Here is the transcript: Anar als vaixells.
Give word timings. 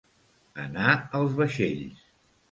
Anar 0.61 0.95
als 1.19 1.35
vaixells. 1.41 2.01